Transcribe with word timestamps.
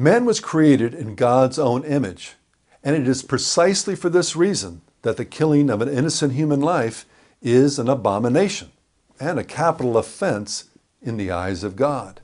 Man 0.00 0.24
was 0.24 0.40
created 0.40 0.94
in 0.94 1.14
God's 1.14 1.58
own 1.58 1.84
image, 1.84 2.36
and 2.82 2.96
it 2.96 3.06
is 3.06 3.22
precisely 3.22 3.94
for 3.94 4.08
this 4.08 4.34
reason 4.34 4.80
that 5.02 5.18
the 5.18 5.26
killing 5.26 5.68
of 5.68 5.82
an 5.82 5.90
innocent 5.90 6.32
human 6.32 6.62
life 6.62 7.04
is 7.42 7.78
an 7.78 7.86
abomination 7.86 8.72
and 9.20 9.38
a 9.38 9.44
capital 9.44 9.98
offense 9.98 10.70
in 11.02 11.18
the 11.18 11.30
eyes 11.30 11.62
of 11.62 11.76
God. 11.76 12.22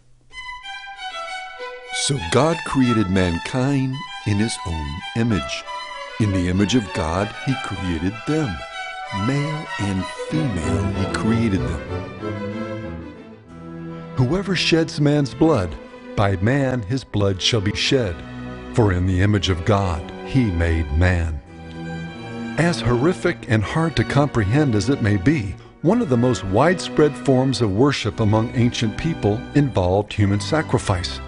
So 1.92 2.18
God 2.32 2.56
created 2.64 3.10
mankind 3.10 3.94
in 4.26 4.38
his 4.38 4.56
own 4.66 4.88
image. 5.18 5.62
In 6.18 6.32
the 6.32 6.48
image 6.48 6.76
of 6.76 6.90
God, 6.94 7.28
he 7.44 7.54
created 7.62 8.14
them. 8.26 8.56
Male 9.26 9.66
and 9.80 10.02
female, 10.30 10.92
he 10.94 11.12
created 11.12 11.60
them. 11.60 13.12
Whoever 14.16 14.56
sheds 14.56 14.98
man's 14.98 15.34
blood, 15.34 15.76
by 16.16 16.36
man 16.36 16.82
his 16.82 17.04
blood 17.04 17.40
shall 17.40 17.60
be 17.60 17.74
shed. 17.74 18.16
For 18.74 18.92
in 18.92 19.06
the 19.06 19.20
image 19.20 19.48
of 19.48 19.64
God 19.64 20.02
he 20.26 20.50
made 20.50 20.90
man. 20.98 21.40
As 22.58 22.80
horrific 22.80 23.50
and 23.50 23.62
hard 23.62 23.94
to 23.96 24.04
comprehend 24.04 24.74
as 24.74 24.88
it 24.88 25.02
may 25.02 25.16
be, 25.16 25.54
one 25.82 26.00
of 26.00 26.08
the 26.08 26.16
most 26.16 26.42
widespread 26.44 27.14
forms 27.14 27.60
of 27.60 27.76
worship 27.76 28.20
among 28.20 28.54
ancient 28.56 28.96
people 28.96 29.40
involved 29.54 30.12
human 30.12 30.40
sacrifice 30.40 31.20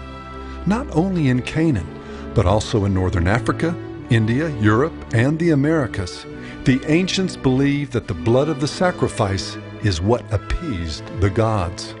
not 0.65 0.87
only 0.95 1.29
in 1.29 1.41
Canaan, 1.41 1.87
but 2.33 2.45
also 2.45 2.85
in 2.85 2.93
northern 2.93 3.27
Africa, 3.27 3.75
India, 4.09 4.49
Europe, 4.59 4.93
and 5.13 5.37
the 5.39 5.51
Americas. 5.51 6.25
The 6.63 6.81
ancients 6.85 7.35
believed 7.35 7.93
that 7.93 8.07
the 8.07 8.13
blood 8.13 8.49
of 8.49 8.61
the 8.61 8.67
sacrifice 8.67 9.57
is 9.83 10.01
what 10.01 10.31
appeased 10.31 11.05
the 11.21 11.29
gods. 11.29 11.95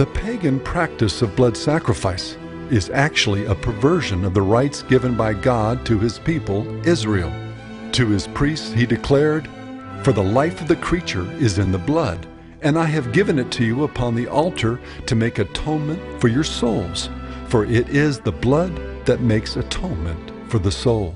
The 0.00 0.06
pagan 0.06 0.60
practice 0.60 1.20
of 1.20 1.36
blood 1.36 1.54
sacrifice 1.54 2.38
is 2.70 2.88
actually 2.88 3.44
a 3.44 3.54
perversion 3.54 4.24
of 4.24 4.32
the 4.32 4.40
rites 4.40 4.80
given 4.80 5.14
by 5.14 5.34
God 5.34 5.84
to 5.84 5.98
his 5.98 6.18
people, 6.18 6.64
Israel. 6.88 7.30
To 7.92 8.06
his 8.06 8.26
priests 8.28 8.72
he 8.72 8.86
declared, 8.86 9.46
For 10.02 10.12
the 10.12 10.22
life 10.22 10.62
of 10.62 10.68
the 10.68 10.76
creature 10.76 11.30
is 11.32 11.58
in 11.58 11.70
the 11.70 11.76
blood, 11.76 12.26
and 12.62 12.78
I 12.78 12.86
have 12.86 13.12
given 13.12 13.38
it 13.38 13.50
to 13.50 13.64
you 13.66 13.84
upon 13.84 14.14
the 14.14 14.26
altar 14.26 14.80
to 15.04 15.14
make 15.14 15.38
atonement 15.38 16.00
for 16.18 16.28
your 16.28 16.44
souls, 16.44 17.10
for 17.48 17.66
it 17.66 17.90
is 17.90 18.20
the 18.20 18.32
blood 18.32 19.04
that 19.04 19.20
makes 19.20 19.56
atonement 19.56 20.32
for 20.50 20.58
the 20.58 20.72
soul. 20.72 21.14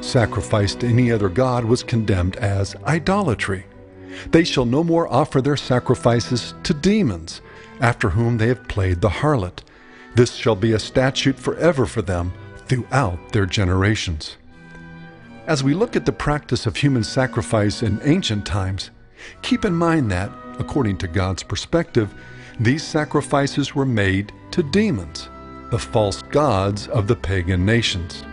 Sacrifice 0.00 0.74
to 0.76 0.86
any 0.86 1.12
other 1.12 1.28
god 1.28 1.62
was 1.62 1.82
condemned 1.82 2.36
as 2.36 2.74
idolatry. 2.86 3.66
They 4.30 4.44
shall 4.44 4.64
no 4.64 4.82
more 4.82 5.12
offer 5.12 5.40
their 5.40 5.56
sacrifices 5.56 6.54
to 6.62 6.74
demons, 6.74 7.40
after 7.80 8.10
whom 8.10 8.38
they 8.38 8.48
have 8.48 8.68
played 8.68 9.00
the 9.00 9.08
harlot. 9.08 9.62
This 10.14 10.34
shall 10.34 10.56
be 10.56 10.72
a 10.72 10.78
statute 10.78 11.38
forever 11.38 11.86
for 11.86 12.02
them 12.02 12.32
throughout 12.66 13.32
their 13.32 13.46
generations. 13.46 14.36
As 15.46 15.62
we 15.62 15.74
look 15.74 15.94
at 15.94 16.06
the 16.06 16.12
practice 16.12 16.66
of 16.66 16.76
human 16.76 17.04
sacrifice 17.04 17.82
in 17.82 18.00
ancient 18.02 18.46
times, 18.46 18.90
Keep 19.42 19.64
in 19.64 19.74
mind 19.74 20.10
that, 20.10 20.30
according 20.58 20.98
to 20.98 21.08
God's 21.08 21.42
perspective, 21.42 22.14
these 22.60 22.82
sacrifices 22.82 23.74
were 23.74 23.86
made 23.86 24.32
to 24.52 24.62
demons, 24.62 25.28
the 25.70 25.78
false 25.78 26.22
gods 26.22 26.88
of 26.88 27.06
the 27.06 27.16
pagan 27.16 27.64
nations. 27.64 28.24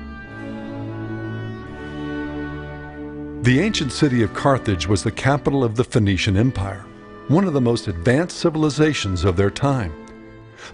The 3.44 3.60
ancient 3.60 3.92
city 3.92 4.24
of 4.24 4.34
Carthage 4.34 4.88
was 4.88 5.04
the 5.04 5.12
capital 5.12 5.66
of 5.66 5.76
the 5.76 5.84
Phoenician 5.84 6.38
Empire, 6.38 6.86
one 7.28 7.44
of 7.44 7.52
the 7.52 7.60
most 7.60 7.90
advanced 7.90 8.38
civilizations 8.38 9.26
of 9.26 9.36
their 9.36 9.52
time. 9.52 9.92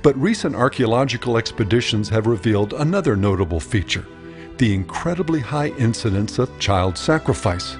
But 0.03 0.15
recent 0.21 0.55
archaeological 0.55 1.35
expeditions 1.35 2.09
have 2.09 2.27
revealed 2.27 2.73
another 2.73 3.15
notable 3.15 3.59
feature 3.59 4.05
the 4.57 4.75
incredibly 4.75 5.39
high 5.39 5.69
incidence 5.79 6.37
of 6.37 6.59
child 6.59 6.95
sacrifice 6.95 7.75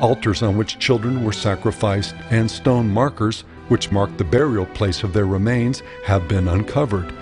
altars 0.00 0.42
on 0.42 0.56
which 0.56 0.78
children 0.80 1.22
were 1.22 1.32
sacrificed, 1.32 2.16
and 2.30 2.50
stone 2.50 2.90
markers, 2.90 3.42
which 3.68 3.92
mark 3.92 4.16
the 4.16 4.24
burial 4.24 4.66
place 4.66 5.04
of 5.04 5.12
their 5.12 5.26
remains, 5.26 5.82
have 6.04 6.26
been 6.26 6.48
uncovered, 6.48 7.12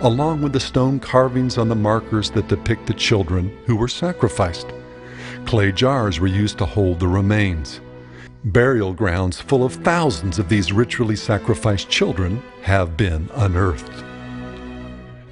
along 0.00 0.42
with 0.42 0.52
the 0.52 0.60
stone 0.60 1.00
carvings 1.00 1.58
on 1.58 1.68
the 1.68 1.74
markers 1.74 2.30
that 2.30 2.48
depict 2.48 2.86
the 2.86 2.94
children 2.94 3.56
who 3.66 3.76
were 3.76 3.88
sacrificed. 3.88 4.66
Clay 5.44 5.72
jars 5.72 6.20
were 6.20 6.26
used 6.26 6.58
to 6.58 6.66
hold 6.66 7.00
the 7.00 7.08
remains. 7.08 7.80
Burial 8.44 8.92
grounds 8.92 9.40
full 9.40 9.64
of 9.64 9.74
thousands 9.74 10.38
of 10.38 10.48
these 10.48 10.72
ritually 10.72 11.16
sacrificed 11.16 11.88
children 11.88 12.42
have 12.62 12.96
been 12.96 13.28
unearthed. 13.34 14.04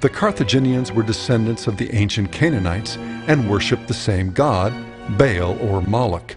The 0.01 0.09
Carthaginians 0.09 0.91
were 0.91 1.03
descendants 1.03 1.67
of 1.67 1.77
the 1.77 1.93
ancient 1.95 2.31
Canaanites 2.31 2.97
and 2.97 3.49
worshiped 3.49 3.87
the 3.87 3.93
same 3.93 4.31
god, 4.31 4.73
Baal 5.17 5.57
or 5.59 5.81
Moloch. 5.81 6.35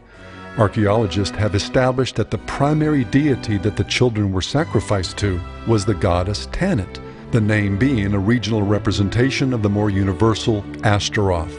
Archaeologists 0.57 1.37
have 1.37 1.55
established 1.55 2.17
that 2.17 2.31
the 2.31 2.39
primary 2.39 3.05
deity 3.05 3.59
that 3.59 3.77
the 3.77 3.85
children 3.85 4.33
were 4.33 4.43
sacrificed 4.43 5.17
to 5.19 5.41
was 5.67 5.85
the 5.85 5.95
goddess 5.95 6.47
Tanit, 6.47 6.99
the 7.31 7.41
name 7.41 7.77
being 7.77 8.15
a 8.15 8.19
regional 8.19 8.63
representation 8.63 9.53
of 9.53 9.63
the 9.63 9.69
more 9.69 9.91
universal 9.91 10.65
Ashtaroth. 10.83 11.55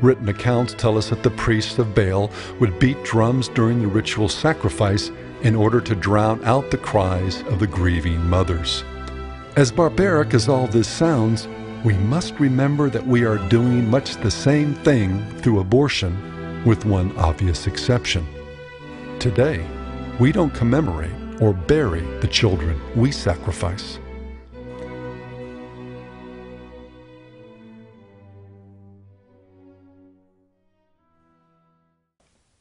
Written 0.00 0.28
accounts 0.28 0.74
tell 0.74 0.96
us 0.96 1.08
that 1.10 1.24
the 1.24 1.30
priests 1.30 1.78
of 1.78 1.94
Baal 1.94 2.30
would 2.60 2.78
beat 2.78 3.02
drums 3.02 3.48
during 3.48 3.80
the 3.80 3.88
ritual 3.88 4.28
sacrifice 4.28 5.10
in 5.42 5.56
order 5.56 5.80
to 5.80 5.96
drown 5.96 6.44
out 6.44 6.70
the 6.70 6.78
cries 6.78 7.42
of 7.42 7.58
the 7.58 7.66
grieving 7.66 8.24
mothers. 8.24 8.84
As 9.56 9.72
barbaric 9.72 10.34
as 10.34 10.48
all 10.48 10.68
this 10.68 10.86
sounds, 10.86 11.48
we 11.84 11.94
must 11.94 12.38
remember 12.38 12.90
that 12.90 13.06
we 13.06 13.24
are 13.24 13.38
doing 13.48 13.90
much 13.90 14.16
the 14.16 14.30
same 14.30 14.74
thing 14.74 15.24
through 15.38 15.60
abortion, 15.60 16.62
with 16.64 16.84
one 16.84 17.16
obvious 17.16 17.66
exception. 17.66 18.24
Today, 19.18 19.66
we 20.20 20.30
don't 20.30 20.54
commemorate 20.54 21.25
or 21.40 21.52
bury 21.52 22.00
the 22.20 22.28
children 22.28 22.80
we 22.94 23.12
sacrifice. 23.12 23.98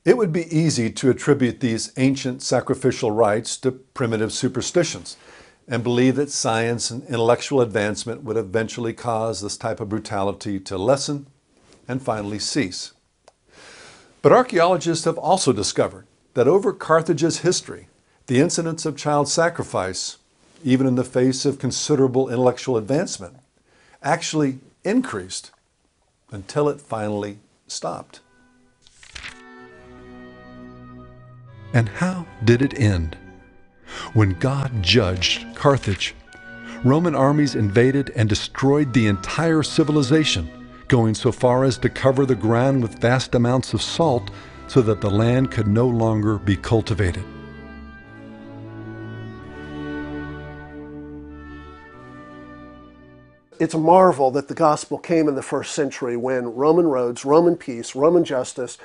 It 0.05 0.17
would 0.17 0.31
be 0.31 0.55
easy 0.55 0.91
to 0.91 1.09
attribute 1.09 1.61
these 1.61 1.91
ancient 1.97 2.43
sacrificial 2.43 3.09
rites 3.09 3.57
to 3.57 3.71
primitive 3.71 4.31
superstitions 4.31 5.17
and 5.67 5.83
believe 5.83 6.15
that 6.17 6.29
science 6.29 6.91
and 6.91 7.01
intellectual 7.05 7.59
advancement 7.59 8.23
would 8.23 8.37
eventually 8.37 8.93
cause 8.93 9.41
this 9.41 9.57
type 9.57 9.79
of 9.79 9.89
brutality 9.89 10.59
to 10.59 10.77
lessen 10.77 11.25
and 11.87 12.03
finally 12.03 12.37
cease. 12.37 12.93
But 14.21 14.31
archaeologists 14.31 15.05
have 15.05 15.17
also 15.17 15.51
discovered 15.51 16.05
that 16.35 16.47
over 16.47 16.71
Carthage's 16.71 17.39
history, 17.39 17.87
the 18.27 18.39
incidence 18.39 18.85
of 18.85 18.97
child 18.97 19.27
sacrifice, 19.27 20.17
even 20.63 20.87
in 20.87 20.95
the 20.95 21.03
face 21.03 21.45
of 21.45 21.59
considerable 21.59 22.29
intellectual 22.29 22.77
advancement, 22.77 23.37
actually 24.01 24.59
increased 24.83 25.51
until 26.31 26.69
it 26.69 26.81
finally 26.81 27.39
stopped. 27.67 28.19
And 31.73 31.89
how 31.89 32.25
did 32.43 32.61
it 32.61 32.79
end? 32.79 33.17
when 34.13 34.33
God 34.39 34.71
judged 34.81 35.55
Carthage. 35.55 36.15
Roman 36.83 37.15
armies 37.15 37.55
invaded 37.55 38.11
and 38.15 38.29
destroyed 38.29 38.93
the 38.93 39.07
entire 39.07 39.63
civilization, 39.63 40.49
going 40.87 41.15
so 41.15 41.31
far 41.31 41.63
as 41.63 41.77
to 41.79 41.89
cover 41.89 42.25
the 42.25 42.35
ground 42.35 42.81
with 42.81 42.99
vast 42.99 43.33
amounts 43.33 43.73
of 43.73 43.81
salt 43.81 44.29
so 44.67 44.81
that 44.81 45.01
the 45.01 45.09
land 45.09 45.51
could 45.51 45.67
no 45.67 45.87
longer 45.87 46.37
be 46.37 46.55
cultivated. 46.55 47.23
It's 53.59 53.73
a 53.73 53.79
marvel 53.79 54.31
that 54.31 54.47
the 54.47 54.53
gospel 54.53 54.97
came 54.97 55.27
in 55.27 55.35
the 55.35 55.41
first 55.41 55.73
century 55.73 56.17
when 56.17 56.53
Roman 56.53 56.87
roads, 56.87 57.23
Roman 57.23 57.55
peace, 57.55 57.95
Roman 57.95 58.23
justice, 58.23 58.77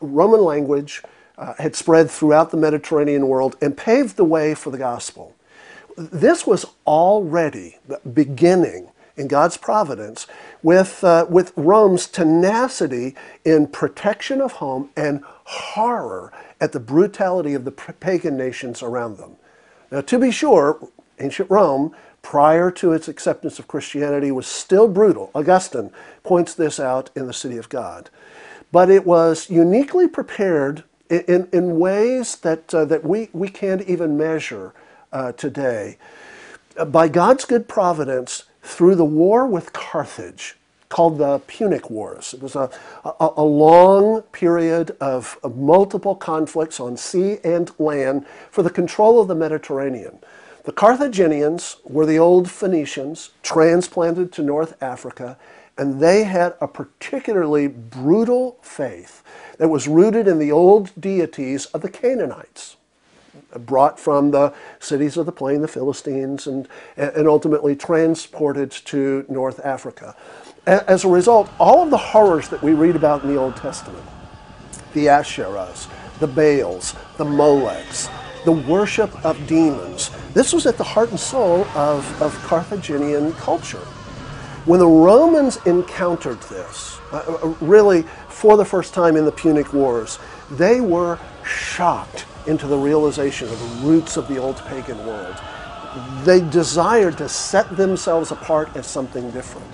Roman 0.00 0.42
language, 0.42 1.02
uh, 1.38 1.54
had 1.58 1.76
spread 1.76 2.10
throughout 2.10 2.50
the 2.50 2.56
Mediterranean 2.56 3.28
world 3.28 3.56
and 3.60 3.76
paved 3.76 4.16
the 4.16 4.24
way 4.24 4.54
for 4.54 4.70
the 4.70 4.78
gospel. 4.78 5.34
This 5.96 6.46
was 6.46 6.66
already 6.86 7.78
beginning 8.12 8.88
in 9.16 9.28
God's 9.28 9.56
providence 9.56 10.26
with, 10.62 11.02
uh, 11.04 11.26
with 11.28 11.52
Rome's 11.56 12.06
tenacity 12.06 13.14
in 13.44 13.66
protection 13.66 14.40
of 14.40 14.52
home 14.52 14.90
and 14.96 15.22
horror 15.44 16.32
at 16.60 16.72
the 16.72 16.80
brutality 16.80 17.54
of 17.54 17.64
the 17.64 17.70
pagan 17.70 18.36
nations 18.36 18.82
around 18.82 19.18
them. 19.18 19.36
Now, 19.90 20.00
to 20.02 20.18
be 20.18 20.30
sure, 20.30 20.88
ancient 21.18 21.50
Rome, 21.50 21.94
prior 22.26 22.72
to 22.72 22.90
its 22.90 23.06
acceptance 23.06 23.60
of 23.60 23.68
Christianity, 23.68 24.32
was 24.32 24.48
still 24.48 24.88
brutal. 24.88 25.30
Augustine 25.32 25.92
points 26.24 26.54
this 26.54 26.80
out 26.80 27.08
in 27.14 27.28
The 27.28 27.32
City 27.32 27.56
of 27.56 27.68
God. 27.68 28.10
But 28.72 28.90
it 28.90 29.06
was 29.06 29.48
uniquely 29.48 30.08
prepared 30.08 30.82
in, 31.08 31.48
in 31.52 31.78
ways 31.78 32.34
that, 32.38 32.74
uh, 32.74 32.84
that 32.86 33.04
we, 33.04 33.28
we 33.32 33.48
can't 33.48 33.82
even 33.82 34.16
measure 34.16 34.74
uh, 35.12 35.32
today. 35.32 35.98
By 36.88 37.06
God's 37.06 37.44
good 37.44 37.68
providence, 37.68 38.42
through 38.60 38.96
the 38.96 39.04
war 39.04 39.46
with 39.46 39.72
Carthage, 39.72 40.56
called 40.88 41.18
the 41.18 41.38
Punic 41.46 41.90
Wars. 41.90 42.34
It 42.34 42.42
was 42.42 42.56
a, 42.56 42.68
a, 43.04 43.34
a 43.36 43.44
long 43.44 44.22
period 44.32 44.96
of, 45.00 45.38
of, 45.44 45.56
multiple 45.56 46.16
conflicts 46.16 46.80
on 46.80 46.96
sea 46.96 47.38
and 47.44 47.70
land 47.78 48.26
for 48.50 48.64
the 48.64 48.70
control 48.70 49.20
of 49.20 49.28
the 49.28 49.36
Mediterranean. 49.36 50.18
The 50.66 50.72
Carthaginians 50.72 51.76
were 51.84 52.06
the 52.06 52.18
old 52.18 52.50
Phoenicians 52.50 53.30
transplanted 53.44 54.32
to 54.32 54.42
North 54.42 54.76
Africa, 54.82 55.38
and 55.78 56.00
they 56.00 56.24
had 56.24 56.54
a 56.60 56.66
particularly 56.66 57.68
brutal 57.68 58.58
faith 58.62 59.22
that 59.58 59.68
was 59.68 59.86
rooted 59.86 60.26
in 60.26 60.40
the 60.40 60.50
old 60.50 60.90
deities 61.00 61.66
of 61.66 61.82
the 61.82 61.88
Canaanites 61.88 62.76
brought 63.60 64.00
from 64.00 64.32
the 64.32 64.52
cities 64.80 65.16
of 65.16 65.24
the 65.24 65.30
plain, 65.30 65.60
the 65.60 65.68
Philistines, 65.68 66.48
and, 66.48 66.66
and 66.96 67.28
ultimately 67.28 67.76
transported 67.76 68.72
to 68.72 69.24
North 69.28 69.64
Africa. 69.64 70.16
As 70.66 71.04
a 71.04 71.08
result, 71.08 71.48
all 71.60 71.84
of 71.84 71.90
the 71.90 71.96
horrors 71.96 72.48
that 72.48 72.60
we 72.60 72.72
read 72.72 72.96
about 72.96 73.22
in 73.22 73.28
the 73.28 73.36
Old 73.36 73.56
Testament, 73.56 74.04
the 74.94 75.06
Asherahs, 75.06 75.88
the 76.18 76.26
Baals, 76.26 76.96
the 77.18 77.24
Molechs, 77.24 78.10
the 78.46 78.52
worship 78.52 79.12
of 79.24 79.44
demons, 79.48 80.10
this 80.32 80.52
was 80.52 80.66
at 80.66 80.78
the 80.78 80.84
heart 80.84 81.10
and 81.10 81.18
soul 81.18 81.64
of, 81.74 82.22
of 82.22 82.32
Carthaginian 82.44 83.32
culture. 83.32 83.84
When 84.66 84.78
the 84.78 84.86
Romans 84.86 85.58
encountered 85.66 86.40
this, 86.42 86.98
uh, 87.12 87.38
uh 87.42 87.48
really 87.60 88.02
for 88.28 88.56
the 88.56 88.64
first 88.64 88.94
time 88.94 89.16
in 89.16 89.24
the 89.24 89.32
Punic 89.32 89.72
Wars, 89.72 90.20
they 90.52 90.80
were 90.80 91.18
shocked 91.44 92.24
into 92.46 92.68
the 92.68 92.78
realization 92.78 93.48
of 93.48 93.58
the 93.58 93.86
roots 93.86 94.16
of 94.16 94.28
the 94.28 94.36
old 94.36 94.58
pagan 94.66 95.04
world. 95.04 95.36
They 96.22 96.40
desired 96.40 97.18
to 97.18 97.28
set 97.28 97.76
themselves 97.76 98.30
apart 98.30 98.76
as 98.76 98.86
something 98.86 99.28
different. 99.32 99.66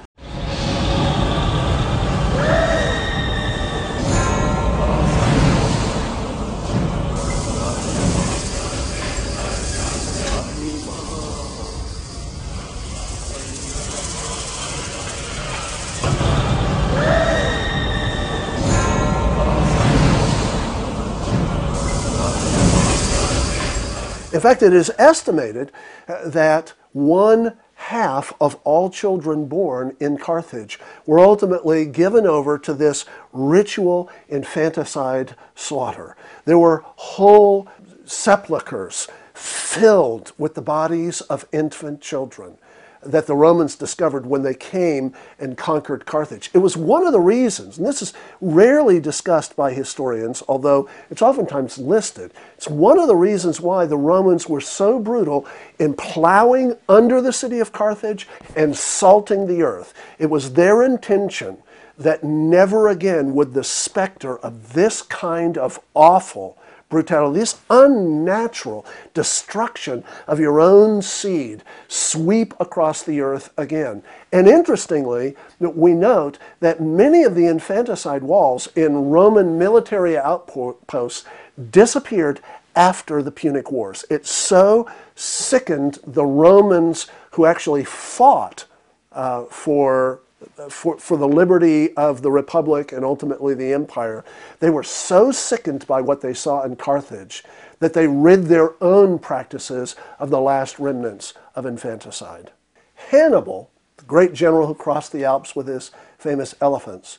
Fact, 24.43 24.63
it 24.63 24.73
is 24.73 24.91
estimated 24.99 25.73
uh, 26.09 26.29
that 26.29 26.73
one 26.93 27.57
half 27.75 28.33
of 28.41 28.55
all 28.65 28.91
children 28.91 29.47
born 29.47 29.97
in 29.99 30.17
Carthage 30.17 30.79
were 31.07 31.19
ultimately 31.19 31.85
given 31.85 32.27
over 32.27 32.59
to 32.59 32.75
this 32.75 33.05
ritual 33.33 34.09
infanticide 34.29 35.35
slaughter. 35.55 36.17
There 36.45 36.59
were 36.59 36.85
whole 36.85 37.69
sepulchres 38.05 39.09
filled 39.35 40.33
with 40.39 40.55
the 40.55 40.63
bodies 40.63 41.23
of 41.23 41.47
infant 41.53 42.01
children 42.01 42.59
that 43.05 43.27
the 43.27 43.35
Romans 43.35 43.75
discovered 43.75 44.27
when 44.27 44.43
they 44.43 44.55
came 44.55 45.13
and 45.39 45.57
conquered 45.59 46.07
Carthage. 46.07 46.51
It 46.55 46.59
was 46.59 46.77
one 46.77 47.07
of 47.07 47.13
the 47.13 47.21
reasons, 47.21 47.79
and 47.79 47.87
this 47.87 48.03
is 48.03 48.13
rarely 48.41 49.01
discussed 49.01 49.57
by 49.57 49.73
historians, 49.73 50.43
although 50.49 50.89
it's 51.11 51.23
oftentimes 51.23 51.79
listed. 51.79 52.33
It's 52.57 52.69
one 52.69 52.99
of 52.99 53.09
the 53.09 53.17
reasons 53.17 53.61
why 53.61 53.87
the 53.87 53.97
Romans 53.97 54.49
were 54.49 54.61
so 54.61 54.99
brutal 54.99 55.47
in 55.79 55.95
plowing 55.95 56.77
under 56.89 57.21
the 57.21 57.33
city 57.33 57.59
of 57.59 57.73
Carthage 57.73 58.29
and 58.57 58.77
salting 58.77 59.47
the 59.47 59.63
earth. 59.63 59.95
It 60.19 60.31
was 60.31 60.53
their 60.53 60.83
intention 60.83 61.59
that 61.99 62.25
never 62.25 62.89
again 62.89 63.35
would 63.35 63.55
the 63.55 63.65
specter 63.65 64.39
of 64.39 64.73
this 64.73 65.03
kind 65.03 65.59
of 65.59 65.81
awful 65.95 66.57
brutality, 66.93 67.41
this 67.41 67.61
unnatural 67.71 68.87
destruction 69.15 70.05
of 70.29 70.39
your 70.39 70.61
own 70.61 71.03
seed 71.03 71.65
sweep 71.89 72.55
across 72.61 73.03
the 73.03 73.21
earth 73.21 73.53
again. 73.57 74.05
And 74.31 74.47
interestingly, 74.47 75.35
we 75.59 75.95
note 75.95 76.39
that 76.61 76.81
many 76.81 77.25
of 77.25 77.35
the 77.35 77.47
infanticide 77.47 78.23
walls 78.23 78.69
in 78.77 79.11
Roman 79.11 79.59
military 79.59 80.17
outposts 80.17 81.25
disappeared 81.71 82.41
after 82.77 83.23
the 83.23 83.33
Punic 83.33 83.73
Wars. 83.73 84.05
It 84.09 84.27
so 84.27 84.89
sickened 85.15 85.99
the 86.07 86.25
Romans 86.25 87.07
who 87.33 87.47
actually 87.47 87.85
fought 87.85 88.67
uh, 89.13 89.45
for 89.45 90.21
for, 90.69 90.99
for 90.99 91.17
the 91.17 91.29
liberty 91.29 91.95
of 91.97 92.23
the 92.23 92.31
republic 92.31 92.93
and 92.93 93.05
ultimately 93.05 93.55
the 93.55 93.73
empire, 93.73 94.25
they 94.61 94.71
were 94.71 94.83
so 94.83 95.31
sickened 95.31 95.87
by 95.87 96.01
what 96.01 96.21
they 96.21 96.35
saw 96.35 96.63
in 96.63 96.77
Carthage 96.77 97.45
that 97.81 97.95
they 97.95 98.07
rid 98.07 98.45
their 98.45 98.83
own 98.83 99.19
practices 99.19 99.97
of 100.19 100.31
the 100.31 100.41
last 100.41 100.79
remnants 100.79 101.35
of 101.55 101.67
infanticide. 101.67 102.51
Hannibal, 102.95 103.71
the 103.97 104.05
great 104.05 104.33
general 104.33 104.67
who 104.67 104.75
crossed 104.75 105.13
the 105.13 105.25
Alps 105.25 105.57
with 105.57 105.67
his 105.67 105.91
famous 106.19 106.55
elephants, 106.61 107.19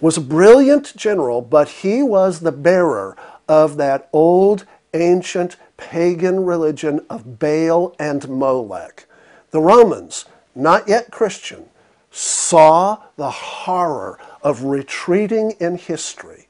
was 0.00 0.16
a 0.16 0.20
brilliant 0.20 0.96
general, 0.96 1.40
but 1.40 1.68
he 1.68 2.02
was 2.02 2.40
the 2.40 2.52
bearer 2.52 3.16
of 3.48 3.76
that 3.76 4.08
old, 4.12 4.66
ancient 4.92 5.56
pagan 5.76 6.44
religion 6.44 7.04
of 7.08 7.38
Baal 7.38 7.94
and 7.98 8.28
Molech. 8.28 9.06
The 9.50 9.60
Romans, 9.60 10.24
not 10.54 10.88
yet 10.88 11.10
Christian, 11.10 11.68
saw 12.14 12.96
the 13.16 13.30
horror 13.30 14.16
of 14.40 14.62
retreating 14.62 15.50
in 15.58 15.76
history 15.76 16.46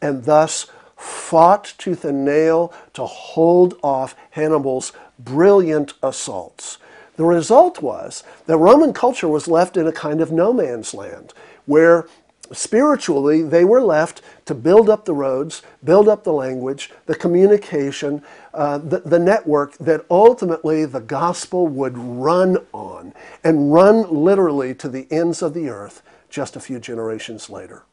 and 0.00 0.24
thus 0.24 0.66
fought 0.96 1.74
tooth 1.78 2.04
and 2.04 2.24
nail 2.24 2.72
to 2.92 3.04
hold 3.04 3.74
off 3.82 4.14
Hannibal's 4.30 4.92
brilliant 5.18 5.94
assaults. 6.00 6.78
The 7.16 7.24
result 7.24 7.82
was 7.82 8.22
that 8.46 8.56
Roman 8.56 8.92
culture 8.92 9.28
was 9.28 9.48
left 9.48 9.76
in 9.76 9.86
a 9.86 9.92
kind 9.92 10.20
of 10.20 10.30
no 10.30 10.52
man's 10.52 10.94
land 10.94 11.34
where 11.66 12.06
spiritually, 12.52 13.42
they 13.42 13.64
were 13.64 13.80
left 13.80 14.22
to 14.46 14.54
build 14.54 14.88
up 14.90 15.04
the 15.04 15.14
roads, 15.14 15.62
build 15.84 16.08
up 16.08 16.24
the 16.24 16.32
language, 16.32 16.90
the 17.06 17.14
communication, 17.14 18.22
uh, 18.54 18.78
the, 18.78 19.00
the 19.00 19.18
network 19.18 19.76
that 19.78 20.04
ultimately 20.10 20.84
the 20.84 21.00
gospel 21.00 21.66
would 21.66 21.96
run 21.96 22.58
on 22.72 23.14
and 23.44 23.72
run 23.72 24.02
literally 24.12 24.74
to 24.74 24.88
the 24.88 25.06
ends 25.10 25.42
of 25.42 25.54
the 25.54 25.68
earth 25.68 26.02
just 26.28 26.56
a 26.56 26.60
few 26.60 26.78
generations 26.78 27.50
later. 27.50 27.84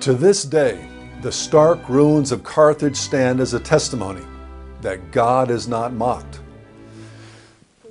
To 0.00 0.14
this 0.14 0.44
day, 0.44 0.88
the 1.20 1.32
stark 1.32 1.88
ruins 1.88 2.32
of 2.32 2.42
Carthage 2.42 2.96
stand 2.96 3.40
as 3.40 3.52
a 3.52 3.60
testimony 3.60 4.24
that 4.80 5.10
God 5.10 5.50
is 5.50 5.68
not 5.68 5.92
mocked. 5.92 6.40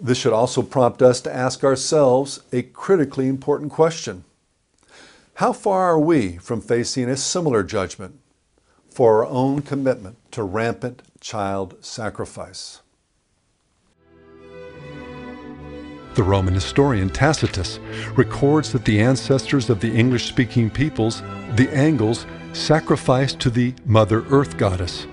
This 0.02 0.18
should 0.18 0.34
also 0.34 0.62
prompt 0.62 1.02
us 1.02 1.20
to 1.22 1.36
ask 1.36 1.64
ourselves 1.64 2.42
a 2.54 2.62
critically 2.62 3.28
important 3.28 3.72
question. 3.72 4.24
How 5.36 5.54
far 5.54 5.84
are 5.84 6.00
we 6.00 6.38
from 6.38 6.62
facing 6.62 7.10
a 7.10 7.18
similar 7.18 7.64
judgment 7.64 8.20
for 8.90 9.20
our 9.20 9.26
own 9.26 9.62
commitment 9.62 10.18
to 10.32 10.44
rampant 10.44 11.02
child 11.20 11.76
sacrifice? 11.84 12.82
The 16.16 16.24
Roman 16.24 16.54
historian 16.54 17.10
Tacitus 17.10 17.80
records 18.16 18.72
that 18.74 18.84
the 18.84 19.00
ancestors 19.00 19.70
of 19.70 19.80
the 19.80 19.94
English 19.94 20.26
speaking 20.26 20.70
peoples, 20.70 21.22
the 21.56 21.70
Angles, 21.74 22.26
sacrificed 22.54 23.40
to 23.42 23.50
the 23.50 23.74
Mother 23.86 24.26
Earth 24.30 24.58
goddess. 24.58 25.08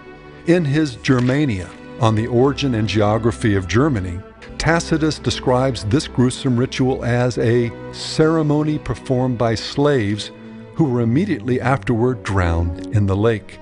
In 0.46 0.64
his 0.64 0.96
Germania, 0.96 1.68
on 2.00 2.14
the 2.14 2.26
origin 2.26 2.74
and 2.74 2.88
geography 2.88 3.54
of 3.54 3.68
Germany, 3.68 4.20
Tacitus 4.58 5.18
describes 5.18 5.84
this 5.84 6.08
gruesome 6.08 6.56
ritual 6.56 7.04
as 7.04 7.38
a 7.38 7.70
ceremony 7.92 8.78
performed 8.78 9.38
by 9.38 9.54
slaves 9.54 10.30
who 10.74 10.84
were 10.84 11.00
immediately 11.00 11.60
afterward 11.60 12.22
drowned 12.22 12.94
in 12.94 13.06
the 13.06 13.16
lake. 13.16 13.58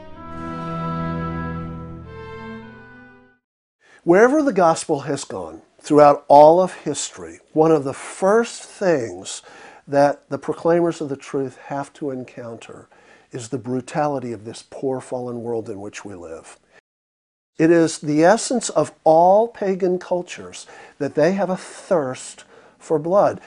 Wherever 4.04 4.42
the 4.42 4.52
gospel 4.52 5.00
has 5.00 5.24
gone 5.24 5.62
throughout 5.80 6.24
all 6.28 6.60
of 6.60 6.72
history, 6.72 7.40
one 7.52 7.72
of 7.72 7.84
the 7.84 7.94
first 7.94 8.62
things 8.62 9.42
that 9.88 10.28
the 10.28 10.38
proclaimers 10.38 11.00
of 11.00 11.08
the 11.08 11.16
truth 11.16 11.56
have 11.66 11.92
to 11.94 12.10
encounter 12.10 12.88
is 13.32 13.48
the 13.48 13.58
brutality 13.58 14.32
of 14.32 14.44
this 14.44 14.64
poor 14.70 15.00
fallen 15.00 15.42
world 15.42 15.68
in 15.68 15.80
which 15.80 16.04
we 16.04 16.14
live. 16.14 16.58
It 17.58 17.70
is 17.70 17.98
the 17.98 18.24
essence 18.24 18.68
of 18.70 18.92
all 19.04 19.48
pagan 19.48 19.98
cultures 19.98 20.66
that 20.98 21.14
they 21.14 21.32
have 21.32 21.50
a 21.50 21.56
thirst 21.56 22.44
for 22.78 22.98
blood. 22.98 23.40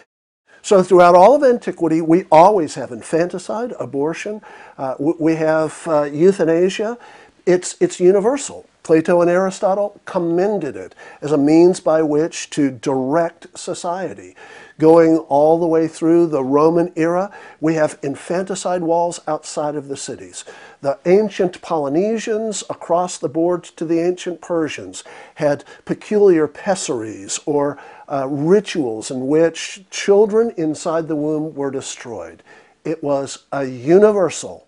So, 0.61 0.83
throughout 0.83 1.15
all 1.15 1.35
of 1.35 1.43
antiquity, 1.43 2.01
we 2.01 2.25
always 2.31 2.75
have 2.75 2.91
infanticide, 2.91 3.73
abortion, 3.79 4.41
uh, 4.77 4.95
we 4.99 5.35
have 5.35 5.87
uh, 5.87 6.03
euthanasia. 6.03 6.97
It's, 7.45 7.77
it's 7.79 7.99
universal. 7.99 8.65
Plato 8.88 9.20
and 9.20 9.29
Aristotle 9.29 10.00
commended 10.06 10.77
it 10.77 10.96
as 11.22 11.34
a 11.34 11.38
means 11.38 11.82
by 11.82 12.01
which 12.01 12.50
to 12.51 12.72
direct 12.72 13.48
society. 13.60 14.34
Going 14.79 15.17
all 15.17 15.60
the 15.60 15.67
way 15.67 15.89
through 15.89 16.27
the 16.27 16.41
Roman 16.41 16.94
era, 16.96 17.29
we 17.60 17.74
have 17.74 18.00
infanticide 18.01 18.82
walls 18.82 19.20
outside 19.27 19.75
of 19.75 19.89
the 19.89 19.98
cities. 19.98 20.46
The 20.79 21.00
ancient 21.06 21.62
Polynesians 21.62 22.63
across 22.70 23.17
the 23.17 23.27
board 23.27 23.65
to 23.75 23.84
the 23.84 24.00
ancient 24.00 24.39
Persians 24.39 25.03
had 25.36 25.65
peculiar 25.84 26.48
pessaries 26.48 27.41
or 27.46 27.77
uh, 28.08 28.25
rituals 28.29 29.12
in 29.12 29.27
which 29.27 29.82
children 29.89 30.53
inside 30.56 31.10
the 31.10 31.17
womb 31.17 31.53
were 31.56 31.72
destroyed. 31.72 32.41
It 32.86 33.03
was 33.03 33.39
a 33.51 33.65
universal, 33.65 34.65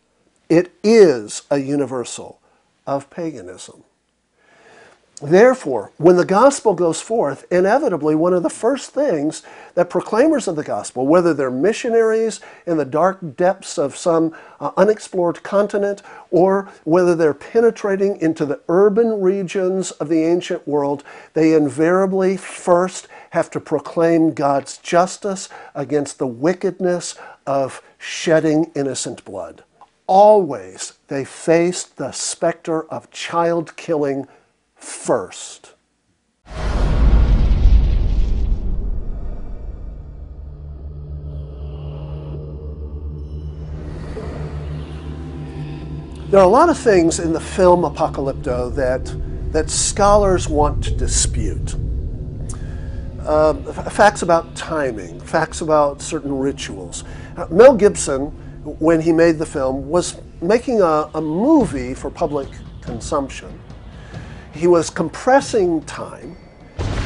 it 0.50 0.74
is 0.84 1.44
a 1.50 1.60
universal 1.60 2.42
of 2.86 3.10
paganism. 3.10 3.86
Therefore, 5.22 5.92
when 5.98 6.16
the 6.16 6.24
gospel 6.24 6.74
goes 6.74 7.02
forth, 7.02 7.46
inevitably 7.52 8.16
one 8.16 8.34
of 8.34 8.42
the 8.42 8.50
first 8.50 8.92
things 8.92 9.44
that 9.76 9.90
proclaimers 9.90 10.48
of 10.48 10.56
the 10.56 10.64
gospel, 10.64 11.06
whether 11.06 11.34
they're 11.34 11.52
missionaries 11.52 12.40
in 12.66 12.78
the 12.78 12.86
dark 12.86 13.36
depths 13.36 13.78
of 13.78 13.98
some 13.98 14.34
uh, 14.62 14.72
unexplored 14.78 15.44
continent, 15.44 16.02
or 16.32 16.70
whether 16.86 17.16
they're 17.16 17.34
penetrating 17.34 18.16
into 18.22 18.46
the 18.46 18.62
urban 18.70 19.20
regions 19.20 19.92
of 19.92 20.08
the 20.08 20.24
ancient 20.24 20.66
world, 20.66 21.04
they 21.34 21.54
invariably 21.54 22.38
first 22.38 23.10
have 23.32 23.52
to 23.52 23.60
proclaim 23.60 24.34
God's 24.34 24.78
justice 24.78 25.50
against 25.76 26.18
the 26.18 26.28
wickedness 26.28 27.16
of 27.46 27.82
shedding 27.98 28.72
innocent 28.74 29.26
blood. 29.26 29.66
Always 30.08 30.94
they 31.10 31.26
faced 31.26 31.98
the 31.98 32.12
specter 32.12 32.84
of 32.86 33.12
child 33.12 33.76
killing 33.76 34.28
first. 34.80 35.76
There 46.30 46.40
are 46.40 46.46
a 46.46 46.48
lot 46.48 46.70
of 46.70 46.78
things 46.78 47.20
in 47.20 47.34
the 47.34 47.40
film 47.40 47.82
Apocalypto 47.82 48.74
that, 48.76 49.52
that 49.52 49.70
scholars 49.70 50.48
want 50.48 50.84
to 50.84 50.96
dispute. 50.96 51.76
Uh, 53.22 53.54
facts 53.90 54.22
about 54.22 54.56
timing, 54.56 55.20
facts 55.22 55.62
about 55.62 56.02
certain 56.02 56.38
rituals. 56.38 57.04
Uh, 57.36 57.48
Mel 57.50 57.76
Gibson, 57.76 58.28
when 58.64 59.02
he 59.02 59.12
made 59.12 59.40
the 59.40 59.46
film, 59.46 59.90
was 59.90 60.22
making 60.42 60.82
a, 60.82 61.10
a 61.16 61.22
movie 61.22 61.96
for 61.96 62.12
public 62.12 62.48
consumption 62.82 63.60
he 64.60 64.68
was 64.68 64.90
compressing 64.90 65.82
time. 65.84 66.36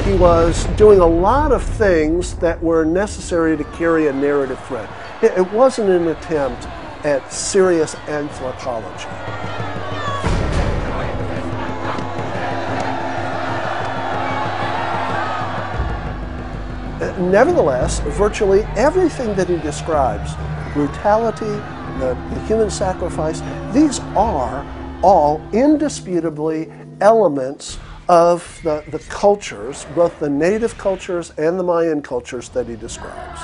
He 0.02 0.14
was 0.14 0.64
doing 0.76 0.98
a 0.98 1.06
lot 1.06 1.52
of 1.52 1.62
things 1.62 2.34
that 2.38 2.60
were 2.60 2.84
necessary 2.84 3.56
to 3.56 3.62
carry 3.76 4.08
a 4.08 4.12
narrative 4.12 4.58
thread. 4.66 4.88
It 5.22 5.50
wasn't 5.52 5.90
an 5.90 6.08
attempt 6.08 6.66
at 7.04 7.32
serious 7.32 7.94
anthropology. 8.08 9.06
Uh, 17.00 17.16
nevertheless, 17.30 18.00
virtually 18.18 18.62
everything 18.74 19.32
that 19.36 19.48
he 19.48 19.58
describes 19.58 20.32
brutality, 20.72 21.44
the, 22.00 22.18
the 22.34 22.40
human 22.46 22.68
sacrifice 22.68 23.42
these 23.72 24.00
are 24.16 24.66
all 25.04 25.40
indisputably 25.52 26.72
elements 27.04 27.78
of 28.08 28.60
the, 28.62 28.82
the 28.88 28.98
cultures, 29.10 29.86
both 29.94 30.18
the 30.18 30.30
native 30.30 30.76
cultures 30.78 31.32
and 31.36 31.58
the 31.58 31.62
Mayan 31.62 32.00
cultures 32.00 32.48
that 32.48 32.66
he 32.66 32.76
describes. 32.76 33.40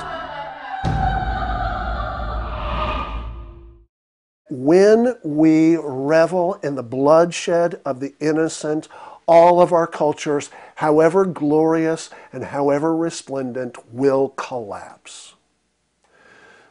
When 4.48 5.14
we 5.22 5.76
revel 5.76 6.54
in 6.62 6.74
the 6.74 6.82
bloodshed 6.82 7.80
of 7.84 8.00
the 8.00 8.14
innocent, 8.18 8.88
all 9.28 9.60
of 9.60 9.74
our 9.74 9.86
cultures, 9.86 10.50
however 10.76 11.26
glorious 11.26 12.08
and 12.32 12.44
however 12.44 12.96
resplendent, 12.96 13.76
will 13.92 14.30
collapse. 14.30 15.34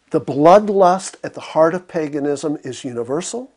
The 0.09 0.19
bloodlust 0.19 1.15
at 1.23 1.35
the 1.35 1.41
heart 1.41 1.75
of 1.75 1.87
paganism 1.87 2.57
is 2.63 2.83
universal 2.83 3.51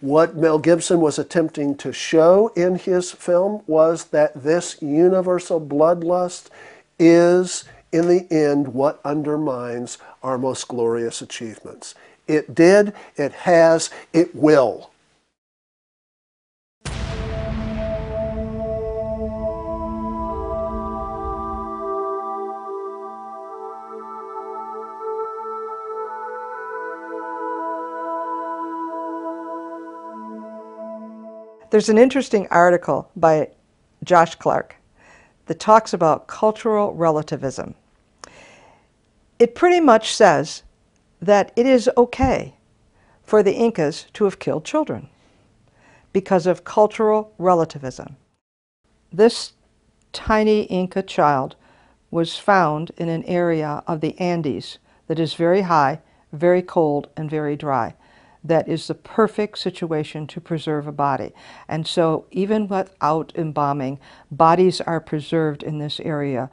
what 0.00 0.36
Mel 0.36 0.58
Gibson 0.58 1.00
was 1.00 1.18
attempting 1.18 1.76
to 1.76 1.92
show 1.92 2.48
in 2.54 2.76
his 2.76 3.10
film 3.10 3.62
was 3.66 4.04
that 4.06 4.42
this 4.42 4.80
universal 4.80 5.60
bloodlust 5.60 6.48
is, 6.98 7.64
in 7.92 8.08
the 8.08 8.26
end, 8.30 8.68
what 8.74 9.00
undermines 9.04 9.98
our 10.22 10.38
most 10.38 10.68
glorious 10.68 11.20
achievements. 11.22 11.94
It 12.26 12.54
did, 12.54 12.92
it 13.16 13.32
has, 13.32 13.90
it 14.12 14.34
will. 14.34 14.90
There's 31.70 31.90
an 31.90 31.98
interesting 31.98 32.48
article 32.50 33.10
by 33.14 33.50
Josh 34.02 34.36
Clark 34.36 34.76
that 35.46 35.60
talks 35.60 35.92
about 35.92 36.26
cultural 36.26 36.94
relativism. 36.94 37.74
It 39.38 39.54
pretty 39.54 39.80
much 39.80 40.14
says 40.14 40.62
that 41.20 41.52
it 41.56 41.66
is 41.66 41.90
okay 41.96 42.54
for 43.22 43.42
the 43.42 43.52
Incas 43.52 44.06
to 44.14 44.24
have 44.24 44.38
killed 44.38 44.64
children 44.64 45.10
because 46.14 46.46
of 46.46 46.64
cultural 46.64 47.34
relativism. 47.36 48.16
This 49.12 49.52
tiny 50.14 50.62
Inca 50.62 51.02
child 51.02 51.54
was 52.10 52.38
found 52.38 52.92
in 52.96 53.10
an 53.10 53.24
area 53.24 53.82
of 53.86 54.00
the 54.00 54.18
Andes 54.18 54.78
that 55.06 55.18
is 55.18 55.34
very 55.34 55.62
high, 55.62 56.00
very 56.32 56.62
cold, 56.62 57.08
and 57.14 57.28
very 57.28 57.56
dry 57.56 57.94
that 58.44 58.68
is 58.68 58.86
the 58.86 58.94
perfect 58.94 59.58
situation 59.58 60.26
to 60.28 60.40
preserve 60.40 60.86
a 60.86 60.92
body. 60.92 61.32
And 61.68 61.86
so 61.86 62.26
even 62.30 62.68
without 62.68 63.32
embalming, 63.34 63.98
bodies 64.30 64.80
are 64.80 65.00
preserved 65.00 65.62
in 65.62 65.78
this 65.78 66.00
area. 66.00 66.50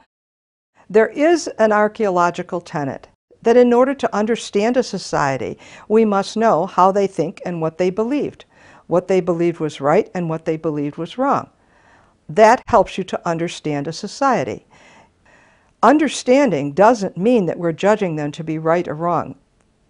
There 0.88 1.08
is 1.08 1.48
an 1.58 1.72
archaeological 1.72 2.60
tenet 2.60 3.08
that 3.42 3.56
in 3.56 3.72
order 3.72 3.94
to 3.94 4.14
understand 4.14 4.76
a 4.76 4.82
society, 4.82 5.58
we 5.88 6.04
must 6.04 6.36
know 6.36 6.66
how 6.66 6.90
they 6.90 7.06
think 7.06 7.40
and 7.44 7.60
what 7.60 7.78
they 7.78 7.90
believed, 7.90 8.44
what 8.86 9.08
they 9.08 9.20
believed 9.20 9.60
was 9.60 9.80
right 9.80 10.10
and 10.14 10.28
what 10.28 10.44
they 10.44 10.56
believed 10.56 10.96
was 10.96 11.18
wrong. 11.18 11.48
That 12.28 12.62
helps 12.66 12.98
you 12.98 13.04
to 13.04 13.28
understand 13.28 13.86
a 13.86 13.92
society. 13.92 14.66
Understanding 15.82 16.72
doesn't 16.72 17.16
mean 17.16 17.46
that 17.46 17.58
we're 17.58 17.72
judging 17.72 18.16
them 18.16 18.32
to 18.32 18.42
be 18.42 18.58
right 18.58 18.88
or 18.88 18.94
wrong. 18.94 19.36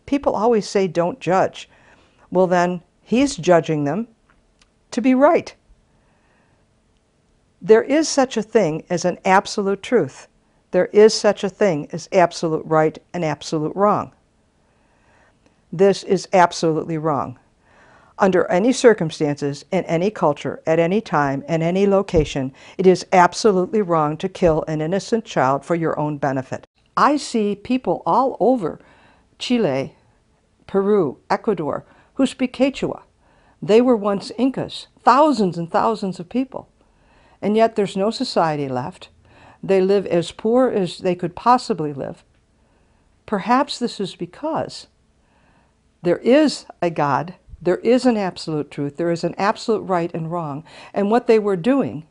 People 0.05 0.35
always 0.35 0.69
say 0.69 0.87
don't 0.87 1.21
judge 1.21 1.69
well, 2.37 2.47
then 2.47 2.83
he's 3.01 3.35
judging 3.35 3.85
them 3.85 4.09
to 4.91 5.01
be 5.01 5.15
right. 5.15 5.55
There 7.63 7.83
is 7.83 8.11
such 8.11 8.37
a 8.37 8.43
thing 8.43 8.85
as 8.91 9.07
an 9.07 9.19
absolute 9.25 9.83
truth. 9.83 10.29
There 10.71 10.91
is 10.93 11.15
such 11.15 11.45
a 11.45 11.49
thing 11.49 11.89
as 11.93 12.11
absolute 12.13 12.63
right 12.67 12.99
and 13.15 13.25
absolute 13.25 13.75
wrong. 13.75 14.13
This 15.73 16.03
is 16.03 16.29
absolutely 16.35 16.99
wrong. 16.99 17.39
Under 18.19 18.47
any 18.51 18.71
circumstances, 18.71 19.65
in 19.73 19.85
any 19.85 20.11
culture, 20.11 20.61
at 20.67 20.79
any 20.79 21.01
time, 21.01 21.43
in 21.49 21.63
any 21.63 21.87
location, 21.87 22.53
it 22.77 22.87
is 22.87 23.07
absolutely 23.15 23.81
wrong 23.81 24.19
to 24.19 24.29
kill 24.29 24.63
an 24.69 24.83
innocent 24.83 25.25
child 25.25 25.65
for 25.65 25.75
your 25.75 25.99
own 25.99 26.19
benefit. 26.19 26.67
I 26.99 27.17
see 27.17 27.57
people 27.57 28.03
all 28.05 28.37
over 28.41 28.79
Chile, 29.39 29.97
Peru, 30.67 31.17
Ecuador, 31.31 31.87
who 32.17 32.27
speak 32.27 32.53
Quechua. 32.53 33.03
They 33.63 33.81
were 33.81 33.97
once 33.97 34.33
Incas, 34.39 34.89
thousands 35.01 35.57
and 35.57 35.71
thousands 35.71 36.21
of 36.21 36.29
people. 36.29 36.69
And 37.41 37.57
yet 37.57 37.77
there's 37.77 37.97
no 37.97 38.11
society 38.11 38.69
left. 38.69 39.09
They 39.63 39.81
live 39.81 40.07
as 40.07 40.33
poor 40.33 40.69
as 40.69 40.99
they 40.99 41.15
could 41.15 41.35
possibly 41.35 41.93
live. 41.93 42.25
Perhaps 43.25 43.79
this 43.79 43.99
is 44.01 44.15
because 44.15 44.87
there 46.03 46.19
is 46.19 46.67
a 46.81 46.91
God, 46.91 47.35
there 47.61 47.79
is 47.79 48.07
an 48.07 48.17
absolute 48.17 48.71
truth, 48.71 48.97
there 48.97 49.11
is 49.11 49.25
an 49.25 49.35
absolute 49.37 49.81
right 49.81 50.13
and 50.15 50.31
wrong, 50.31 50.65
and 50.95 51.11
what 51.11 51.27
they 51.27 51.39
were 51.39 51.57
doing 51.57 52.07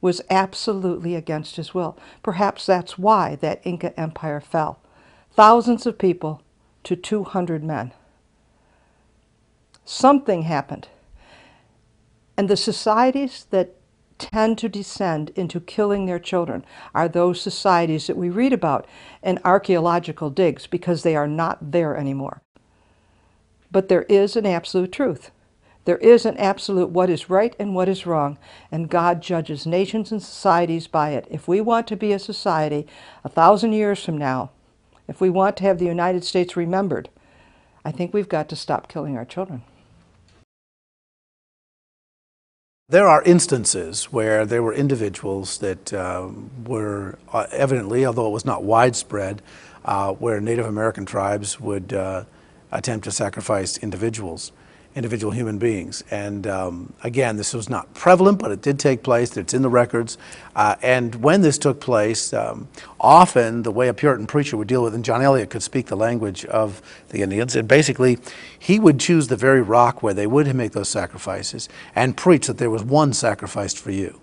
was 0.00 0.20
absolutely 0.30 1.14
against 1.14 1.56
his 1.56 1.74
will. 1.74 1.98
Perhaps 2.22 2.66
that's 2.66 2.98
why 2.98 3.36
that 3.36 3.60
Inca 3.64 3.98
Empire 3.98 4.40
fell. 4.40 4.78
Thousands 5.32 5.86
of 5.86 5.98
people 5.98 6.42
to 6.84 6.94
200 6.94 7.64
men. 7.64 7.92
Something 9.84 10.42
happened. 10.42 10.88
And 12.36 12.48
the 12.48 12.56
societies 12.56 13.46
that 13.50 13.74
tend 14.18 14.58
to 14.58 14.68
descend 14.68 15.30
into 15.34 15.60
killing 15.60 16.06
their 16.06 16.18
children 16.18 16.64
are 16.94 17.08
those 17.08 17.40
societies 17.40 18.06
that 18.06 18.16
we 18.16 18.30
read 18.30 18.52
about 18.52 18.86
in 19.22 19.40
archaeological 19.44 20.30
digs 20.30 20.66
because 20.66 21.02
they 21.02 21.16
are 21.16 21.26
not 21.26 21.72
there 21.72 21.96
anymore. 21.96 22.40
But 23.70 23.88
there 23.88 24.04
is 24.04 24.36
an 24.36 24.46
absolute 24.46 24.92
truth. 24.92 25.30
There 25.84 25.98
is 25.98 26.24
an 26.24 26.36
absolute 26.38 26.90
what 26.90 27.10
is 27.10 27.28
right 27.28 27.54
and 27.58 27.74
what 27.74 27.88
is 27.88 28.06
wrong, 28.06 28.38
and 28.72 28.88
God 28.88 29.20
judges 29.20 29.66
nations 29.66 30.10
and 30.10 30.22
societies 30.22 30.86
by 30.86 31.10
it. 31.10 31.26
If 31.30 31.46
we 31.46 31.60
want 31.60 31.86
to 31.88 31.96
be 31.96 32.12
a 32.12 32.18
society 32.18 32.86
a 33.22 33.28
thousand 33.28 33.72
years 33.72 34.02
from 34.02 34.16
now, 34.16 34.50
if 35.06 35.20
we 35.20 35.28
want 35.28 35.58
to 35.58 35.64
have 35.64 35.78
the 35.78 35.84
United 35.84 36.24
States 36.24 36.56
remembered, 36.56 37.10
I 37.84 37.92
think 37.92 38.14
we've 38.14 38.28
got 38.28 38.48
to 38.48 38.56
stop 38.56 38.88
killing 38.88 39.18
our 39.18 39.26
children. 39.26 39.62
There 42.90 43.08
are 43.08 43.22
instances 43.22 44.12
where 44.12 44.44
there 44.44 44.62
were 44.62 44.74
individuals 44.74 45.56
that 45.58 45.90
uh, 45.94 46.28
were 46.66 47.18
uh, 47.32 47.46
evidently, 47.50 48.04
although 48.04 48.26
it 48.26 48.32
was 48.32 48.44
not 48.44 48.62
widespread, 48.62 49.40
uh, 49.86 50.12
where 50.12 50.38
Native 50.38 50.66
American 50.66 51.06
tribes 51.06 51.58
would 51.58 51.94
uh, 51.94 52.24
attempt 52.70 53.04
to 53.04 53.10
sacrifice 53.10 53.78
individuals, 53.78 54.52
individual 54.94 55.32
human 55.32 55.58
beings. 55.58 56.04
And 56.10 56.46
um, 56.46 56.92
again, 57.02 57.36
this 57.36 57.52
was 57.52 57.68
not 57.68 57.92
prevalent, 57.94 58.38
but 58.38 58.52
it 58.52 58.62
did 58.62 58.78
take 58.78 59.02
place. 59.02 59.36
It's 59.36 59.54
in 59.54 59.62
the 59.62 59.68
records. 59.68 60.18
Uh, 60.54 60.76
and 60.82 61.16
when 61.16 61.42
this 61.42 61.58
took 61.58 61.80
place, 61.80 62.32
um, 62.32 62.68
often 63.00 63.62
the 63.62 63.70
way 63.70 63.88
a 63.88 63.94
Puritan 63.94 64.26
preacher 64.26 64.56
would 64.56 64.68
deal 64.68 64.82
with, 64.82 64.94
and 64.94 65.04
John 65.04 65.22
Eliot 65.22 65.50
could 65.50 65.62
speak 65.62 65.86
the 65.86 65.96
language 65.96 66.44
of 66.44 66.80
the 67.08 67.22
Indians, 67.22 67.56
and 67.56 67.66
basically 67.66 68.18
he 68.58 68.78
would 68.78 69.00
choose 69.00 69.28
the 69.28 69.36
very 69.36 69.62
rock 69.62 70.02
where 70.02 70.14
they 70.14 70.26
would 70.26 70.54
make 70.54 70.72
those 70.72 70.88
sacrifices 70.88 71.68
and 71.94 72.16
preach 72.16 72.46
that 72.46 72.58
there 72.58 72.70
was 72.70 72.84
one 72.84 73.12
sacrificed 73.12 73.78
for 73.78 73.90
you. 73.90 74.20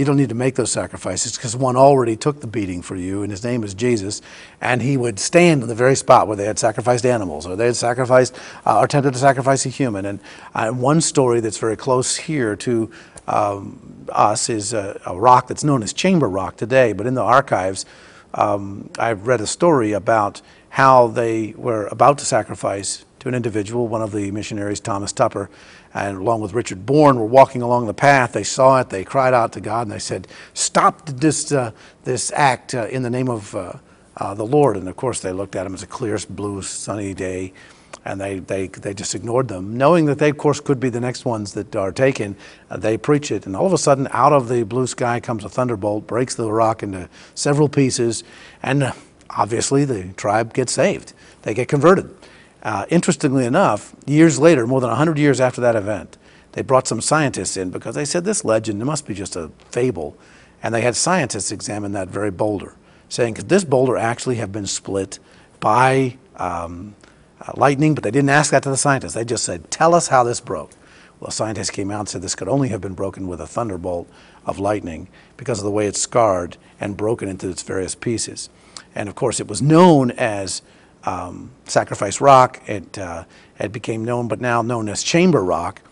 You 0.00 0.06
don't 0.06 0.16
need 0.16 0.30
to 0.30 0.34
make 0.34 0.54
those 0.54 0.72
sacrifices 0.72 1.36
because 1.36 1.54
one 1.54 1.76
already 1.76 2.16
took 2.16 2.40
the 2.40 2.46
beating 2.46 2.80
for 2.80 2.96
you, 2.96 3.20
and 3.20 3.30
his 3.30 3.44
name 3.44 3.62
is 3.62 3.74
Jesus. 3.74 4.22
And 4.58 4.80
he 4.80 4.96
would 4.96 5.18
stand 5.18 5.60
in 5.60 5.68
the 5.68 5.74
very 5.74 5.94
spot 5.94 6.26
where 6.26 6.38
they 6.38 6.46
had 6.46 6.58
sacrificed 6.58 7.04
animals, 7.04 7.46
or 7.46 7.54
they 7.54 7.66
had 7.66 7.76
sacrificed 7.76 8.34
uh, 8.64 8.78
or 8.78 8.86
attempted 8.86 9.12
to 9.12 9.18
sacrifice 9.18 9.66
a 9.66 9.68
human. 9.68 10.06
And 10.06 10.20
uh, 10.54 10.70
one 10.70 11.02
story 11.02 11.40
that's 11.40 11.58
very 11.58 11.76
close 11.76 12.16
here 12.16 12.56
to 12.56 12.90
um, 13.28 14.06
us 14.08 14.48
is 14.48 14.72
a, 14.72 14.98
a, 15.04 15.20
rock 15.20 15.48
that's 15.48 15.64
known 15.64 15.82
as 15.82 15.92
Chamber 15.92 16.30
Rock 16.30 16.56
today, 16.56 16.94
but 16.94 17.06
in 17.06 17.12
the 17.12 17.22
archives, 17.22 17.84
um, 18.32 18.88
I've 18.98 19.26
read 19.26 19.42
a 19.42 19.46
story 19.46 19.92
about 19.92 20.40
how 20.70 21.08
they 21.08 21.52
were 21.58 21.88
about 21.88 22.16
to 22.20 22.24
sacrifice 22.24 23.04
to 23.20 23.28
an 23.28 23.34
individual, 23.34 23.86
one 23.86 24.02
of 24.02 24.12
the 24.12 24.30
missionaries, 24.30 24.80
Thomas 24.80 25.12
Tupper, 25.12 25.50
and 25.92 26.16
along 26.16 26.40
with 26.40 26.54
Richard 26.54 26.86
Bourne 26.86 27.18
were 27.18 27.26
walking 27.26 27.62
along 27.62 27.86
the 27.86 27.94
path. 27.94 28.32
They 28.32 28.42
saw 28.42 28.80
it, 28.80 28.88
they 28.88 29.04
cried 29.04 29.34
out 29.34 29.52
to 29.52 29.60
God, 29.60 29.82
and 29.82 29.92
they 29.92 29.98
said, 29.98 30.26
Stop 30.54 31.06
this, 31.06 31.52
uh, 31.52 31.72
this 32.04 32.32
act 32.32 32.74
uh, 32.74 32.86
in 32.86 33.02
the 33.02 33.10
name 33.10 33.28
of 33.28 33.54
uh, 33.54 33.74
uh 34.16 34.34
the 34.34 34.44
Lord. 34.44 34.76
And 34.76 34.88
of 34.88 34.96
course, 34.96 35.20
they 35.20 35.32
looked 35.32 35.54
at 35.54 35.66
him 35.66 35.74
as 35.74 35.82
a 35.82 35.86
clear, 35.86 36.18
blue, 36.30 36.62
sunny 36.62 37.12
day, 37.12 37.52
and 38.06 38.18
they, 38.18 38.38
they, 38.38 38.68
they 38.68 38.94
just 38.94 39.14
ignored 39.14 39.48
them. 39.48 39.76
Knowing 39.76 40.06
that 40.06 40.18
they, 40.18 40.30
of 40.30 40.38
course, 40.38 40.58
could 40.58 40.80
be 40.80 40.88
the 40.88 41.00
next 41.00 41.26
ones 41.26 41.52
that 41.52 41.76
are 41.76 41.92
taken, 41.92 42.36
uh, 42.70 42.78
they 42.78 42.96
preach 42.96 43.30
it. 43.30 43.44
And 43.44 43.54
all 43.54 43.66
of 43.66 43.74
a 43.74 43.78
sudden, 43.78 44.08
out 44.12 44.32
of 44.32 44.48
the 44.48 44.62
blue 44.62 44.86
sky 44.86 45.20
comes 45.20 45.44
a 45.44 45.50
thunderbolt, 45.50 46.06
breaks 46.06 46.34
the 46.36 46.50
rock 46.50 46.82
into 46.82 47.10
several 47.34 47.68
pieces, 47.68 48.24
and 48.62 48.94
obviously 49.28 49.84
the 49.84 50.14
tribe 50.14 50.54
gets 50.54 50.72
saved. 50.72 51.12
They 51.42 51.52
get 51.52 51.68
converted. 51.68 52.08
Uh, 52.62 52.84
interestingly 52.90 53.46
enough, 53.46 53.94
years 54.06 54.38
later, 54.38 54.66
more 54.66 54.80
than 54.80 54.90
100 54.90 55.18
years 55.18 55.40
after 55.40 55.60
that 55.60 55.76
event, 55.76 56.18
they 56.52 56.62
brought 56.62 56.86
some 56.86 57.00
scientists 57.00 57.56
in 57.56 57.70
because 57.70 57.94
they 57.94 58.04
said 58.04 58.24
this 58.24 58.44
legend, 58.44 58.84
must 58.84 59.06
be 59.06 59.14
just 59.14 59.36
a 59.36 59.50
fable. 59.70 60.16
And 60.62 60.74
they 60.74 60.82
had 60.82 60.96
scientists 60.96 61.52
examine 61.52 61.92
that 61.92 62.08
very 62.08 62.30
boulder, 62.30 62.74
saying, 63.08 63.34
could 63.34 63.48
this 63.48 63.64
boulder 63.64 63.96
actually 63.96 64.36
have 64.36 64.52
been 64.52 64.66
split 64.66 65.18
by 65.58 66.18
um, 66.36 66.94
uh, 67.40 67.52
lightning? 67.56 67.94
But 67.94 68.04
they 68.04 68.10
didn't 68.10 68.30
ask 68.30 68.50
that 68.50 68.62
to 68.64 68.70
the 68.70 68.76
scientists. 68.76 69.14
They 69.14 69.24
just 69.24 69.44
said, 69.44 69.70
tell 69.70 69.94
us 69.94 70.08
how 70.08 70.22
this 70.24 70.40
broke. 70.40 70.72
Well, 71.18 71.30
scientists 71.30 71.70
came 71.70 71.90
out 71.90 72.00
and 72.00 72.08
said 72.08 72.22
this 72.22 72.34
could 72.34 72.48
only 72.48 72.68
have 72.68 72.80
been 72.80 72.94
broken 72.94 73.28
with 73.28 73.40
a 73.40 73.46
thunderbolt 73.46 74.08
of 74.46 74.58
lightning 74.58 75.08
because 75.36 75.58
of 75.58 75.64
the 75.64 75.70
way 75.70 75.86
it's 75.86 76.00
scarred 76.00 76.56
and 76.80 76.96
broken 76.96 77.28
into 77.28 77.48
its 77.48 77.62
various 77.62 77.94
pieces. 77.94 78.48
And 78.94 79.08
of 79.08 79.14
course, 79.14 79.38
it 79.38 79.46
was 79.46 79.60
known 79.60 80.10
as 80.12 80.62
um, 81.04 81.50
Sacrifice 81.64 82.20
Rock. 82.20 82.60
It, 82.66 82.98
uh, 82.98 83.24
it 83.58 83.72
became 83.72 84.04
known, 84.04 84.28
but 84.28 84.40
now 84.40 84.62
known 84.62 84.88
as 84.88 85.02
Chamber 85.02 85.44
Rock. 85.44 85.82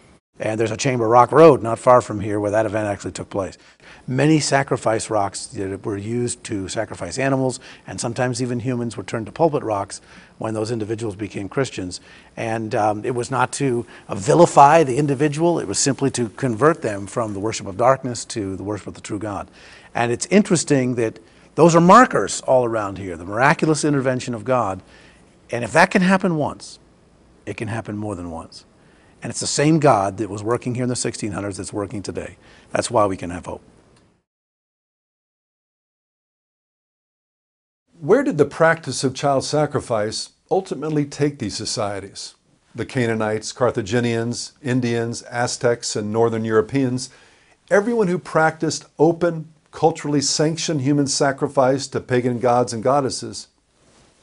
And 0.40 0.59
there's 0.59 0.71
a 0.71 0.77
Chamber 0.77 1.09
Rock 1.09 1.33
Road 1.33 1.62
not 1.62 1.81
far 1.81 2.01
from 2.01 2.21
here 2.21 2.38
where 2.38 2.53
that 2.53 2.64
event 2.64 2.87
actually 2.87 3.11
took 3.11 3.29
place. 3.29 3.59
Many 4.07 4.38
sacrifice 4.38 5.11
rocks 5.11 5.47
that 5.47 5.85
were 5.85 5.97
used 5.97 6.44
to 6.44 6.68
sacrifice 6.68 7.18
animals, 7.18 7.59
and 7.87 8.01
sometimes 8.01 8.40
even 8.40 8.61
humans 8.61 8.97
were 8.97 9.03
turned 9.03 9.27
to 9.27 9.33
pulpit 9.33 9.64
rocks 9.64 10.01
when 10.38 10.55
those 10.55 10.71
individuals 10.71 11.16
became 11.16 11.49
Christians. 11.49 12.01
And 12.37 12.73
um, 12.77 13.05
it 13.05 13.16
was 13.16 13.33
not 13.33 13.51
to 13.55 13.85
vilify 14.09 14.85
the 14.85 14.97
individual, 14.97 15.59
it 15.59 15.66
was 15.66 15.79
simply 15.79 16.11
to 16.12 16.29
convert 16.31 16.83
them 16.83 17.09
from 17.09 17.35
the 17.35 17.40
worship 17.40 17.66
of 17.66 17.77
darkness 17.77 18.25
to 18.27 18.57
the 18.57 18.62
worship 18.62 18.87
of 18.87 18.94
the 18.94 19.01
true 19.01 19.18
God. 19.18 19.51
And 19.92 20.12
it's 20.12 20.27
interesting 20.27 20.94
that 20.94 21.18
those 21.59 21.75
are 21.75 21.81
markers 21.81 22.40
all 22.42 22.64
around 22.64 22.99
here, 22.99 23.16
the 23.16 23.25
miraculous 23.25 23.85
intervention 23.85 24.33
of 24.33 24.44
God. 24.44 24.81
And 25.51 25.64
if 25.64 25.73
that 25.73 25.90
can 25.90 26.03
happen 26.03 26.37
once, 26.37 26.79
it 27.47 27.57
can 27.57 27.66
happen 27.66 27.97
more 27.97 28.14
than 28.14 28.31
once. 28.31 28.64
And 29.21 29.29
it's 29.29 29.40
the 29.40 29.49
same 29.49 29.81
God 29.81 30.18
that 30.18 30.31
was 30.31 30.40
working 30.40 30.77
here 30.77 30.85
in 30.85 30.88
the 30.88 30.94
1600s 30.94 31.57
that's 31.57 31.73
working 31.73 32.01
today. 32.01 32.37
That's 32.71 32.92
why 32.92 33.07
we 33.07 33.16
can 33.16 33.31
have 33.31 33.47
hope. 33.47 33.62
Where 38.01 38.23
did 38.23 38.38
the 38.38 38.44
practice 38.44 39.03
of 39.03 39.12
child 39.12 39.42
sacrifice 39.42 40.31
ultimately 40.53 41.07
take 41.07 41.40
these 41.40 41.57
societies? 41.57 42.37
The 42.73 42.87
Canaanites, 42.87 43.51
Carthaginians, 43.51 44.53
Indians, 44.62 45.23
Aztecs, 45.23 45.97
and 45.97 46.12
Northern 46.12 46.44
Europeans, 46.44 47.11
everyone 47.68 48.07
who 48.07 48.21
practiced 48.21 48.85
open, 48.97 49.53
culturally 49.70 50.20
sanctioned 50.20 50.83
human 50.83 51.07
sacrifice 51.07 51.87
to 51.88 52.00
pagan 52.00 52.38
gods 52.38 52.72
and 52.72 52.83
goddesses 52.83 53.48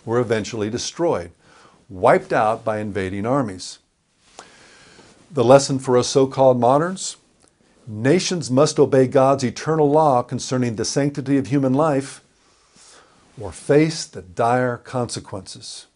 were 0.05 0.19
eventually 0.19 0.69
destroyed, 0.69 1.31
wiped 1.89 2.33
out 2.33 2.63
by 2.63 2.79
invading 2.79 3.25
armies. 3.25 3.79
The 5.31 5.43
lesson 5.43 5.79
for 5.79 5.97
us 5.97 6.07
so 6.07 6.27
called 6.27 6.59
moderns? 6.59 7.17
Nations 7.87 8.49
must 8.49 8.79
obey 8.79 9.07
God's 9.07 9.43
eternal 9.43 9.89
law 9.89 10.23
concerning 10.23 10.75
the 10.75 10.85
sanctity 10.85 11.37
of 11.37 11.47
human 11.47 11.73
life 11.73 12.21
or 13.39 13.51
face 13.51 14.05
the 14.05 14.21
dire 14.21 14.77
consequences. 14.77 15.87